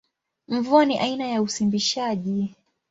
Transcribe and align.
Mvua 0.47 0.85
ni 0.85 0.99
aina 0.99 1.27
ya 1.27 1.41
usimbishaji. 1.41 2.55